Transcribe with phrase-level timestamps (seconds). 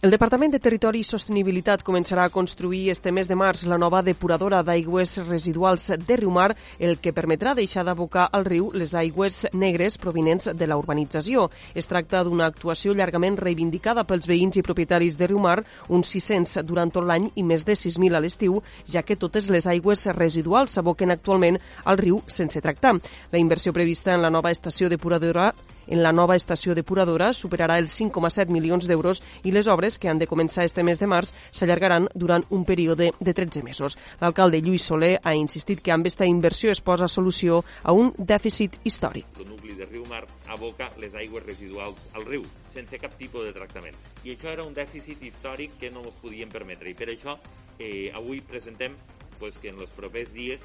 [0.00, 3.98] El Departament de Territori i Sostenibilitat començarà a construir este mes de març la nova
[4.06, 9.96] depuradora d'aigües residuals de Riumar, el que permetrà deixar d'abocar al riu les aigües negres
[9.98, 11.48] provinents de la urbanització.
[11.74, 16.94] Es tracta d'una actuació llargament reivindicada pels veïns i propietaris de Riumar, uns 600 durant
[16.94, 21.10] tot l'any i més de 6.000 a l'estiu, ja que totes les aigües residuals s'aboquen
[21.10, 22.94] actualment al riu sense tractar.
[23.34, 25.50] La inversió prevista en la nova estació depuradora
[25.88, 30.20] en la nova estació depuradora superarà els 5,7 milions d'euros i les obres que han
[30.20, 33.98] de començar este mes de març s'allargaran durant un període de 13 mesos.
[34.20, 38.78] L'alcalde Lluís Soler ha insistit que amb aquesta inversió es posa solució a un dèficit
[38.84, 39.26] històric.
[39.40, 43.54] El nucli de Riu Mar aboca les aigües residuals al riu, sense cap tipus de
[43.56, 43.96] tractament.
[44.24, 46.90] I això era un dèficit històric que no podíem permetre.
[46.90, 47.38] I per això
[47.78, 48.96] eh, avui presentem
[49.38, 50.62] pues, que en els propers dies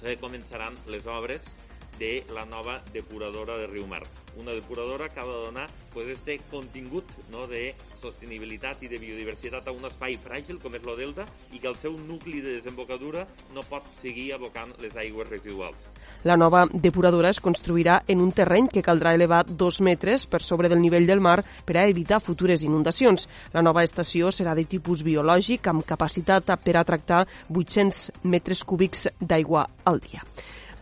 [0.00, 1.44] se començaran les obres
[1.98, 4.02] de la nova depuradora de Riu Mar.
[4.40, 9.68] Una depuradora que ha de donar pues, este contingut no, de sostenibilitat i de biodiversitat
[9.68, 13.26] a un espai fràgil com és lo delta i que el seu nucli de desembocadura
[13.54, 15.78] no pot seguir abocant les aigües residuals.
[16.24, 20.68] La nova depuradora es construirà en un terreny que caldrà elevar dos metres per sobre
[20.72, 23.28] del nivell del mar per a evitar futures inundacions.
[23.52, 29.08] La nova estació serà de tipus biològic amb capacitat per a tractar 800 metres cúbics
[29.20, 30.24] d'aigua al dia.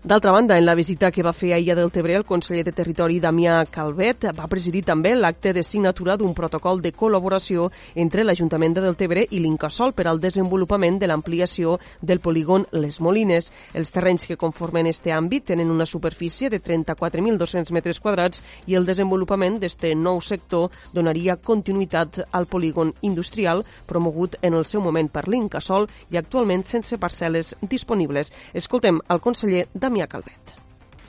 [0.04, 3.60] D'altra banda, en la visita que va fer a Deltebre, el conseller de Territori Damià
[3.70, 9.22] Calvet va presidir també l'acte de signatura d'un protocol de col·laboració entre l'Ajuntament de Deltebre
[9.30, 13.52] i l'Incasol per al desenvolupament de l'ampliació del polígon Les Molines.
[13.74, 18.84] Els terrenys que conformen este àmbit tenen una superfície de 34.200 metres quadrats i el
[18.84, 25.28] desenvolupament d'este nou sector donaria continuïtat al polígon industrial promogut en el seu moment per
[25.28, 28.34] l'Incasol i actualment sense parcel·les disponibles.
[28.52, 30.54] Escoltem el conseller Damià Damià Calvet.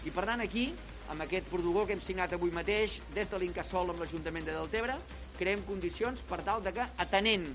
[0.03, 0.65] I per tant aquí,
[1.13, 4.97] amb aquest protocol que hem signat avui mateix des de l'Incasol amb l'Ajuntament de Deltebre,
[5.37, 7.45] creem condicions per tal de que, atenent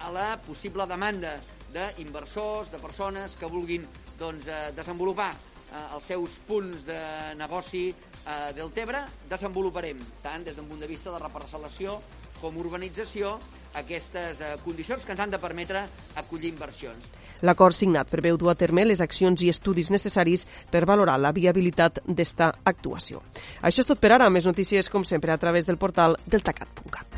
[0.00, 1.34] a la possible demanda
[1.74, 3.84] d'inversors, de persones que vulguin
[4.16, 6.96] doncs, eh, desenvolupar eh, els seus punts de
[7.36, 7.90] negoci
[8.24, 11.98] a Deltebre, desenvoluparem, tant des d'un punt de vista de reparcel·lació
[12.40, 13.36] com urbanització,
[13.84, 15.84] aquestes eh, condicions que ens han de permetre
[16.24, 17.12] acollir inversions.
[17.42, 22.00] L'acord signat preveu dur a terme les accions i estudis necessaris per valorar la viabilitat
[22.06, 23.22] d'esta actuació.
[23.62, 24.30] Això és tot per ara.
[24.30, 27.13] Més notícies, com sempre, a través del portal deltacat.cat.